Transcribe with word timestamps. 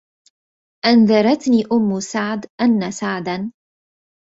أنذرتني 0.85 1.57
أم 1.71 1.99
سعد 1.99 2.45
أن 2.61 2.91
سعدا 2.91 3.51